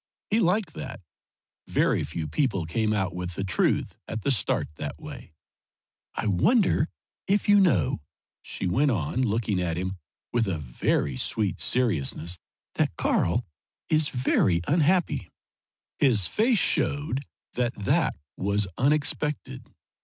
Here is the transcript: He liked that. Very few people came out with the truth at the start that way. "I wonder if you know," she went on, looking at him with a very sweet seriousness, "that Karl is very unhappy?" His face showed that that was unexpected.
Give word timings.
He 0.31 0.39
liked 0.39 0.73
that. 0.73 0.99
Very 1.67 2.03
few 2.03 2.27
people 2.27 2.65
came 2.65 2.91
out 2.91 3.13
with 3.13 3.35
the 3.35 3.43
truth 3.43 3.93
at 4.07 4.23
the 4.23 4.31
start 4.31 4.67
that 4.77 4.97
way. 4.97 5.31
"I 6.15 6.25
wonder 6.25 6.87
if 7.27 7.47
you 7.47 7.59
know," 7.59 8.01
she 8.41 8.65
went 8.65 8.89
on, 8.89 9.21
looking 9.21 9.61
at 9.61 9.77
him 9.77 9.97
with 10.33 10.47
a 10.47 10.57
very 10.57 11.17
sweet 11.17 11.61
seriousness, 11.61 12.39
"that 12.73 12.95
Karl 12.97 13.45
is 13.89 14.09
very 14.09 14.61
unhappy?" 14.67 15.29
His 15.99 16.25
face 16.25 16.57
showed 16.57 17.21
that 17.53 17.75
that 17.75 18.15
was 18.35 18.67
unexpected. 18.79 19.69